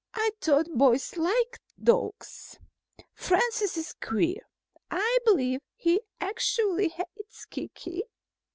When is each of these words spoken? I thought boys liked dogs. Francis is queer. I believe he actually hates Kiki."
I 0.15 0.31
thought 0.41 0.65
boys 0.75 1.15
liked 1.15 1.59
dogs. 1.79 2.57
Francis 3.13 3.77
is 3.77 3.93
queer. 3.93 4.41
I 4.89 5.19
believe 5.25 5.61
he 5.75 6.01
actually 6.19 6.87
hates 6.89 7.45
Kiki." 7.45 8.01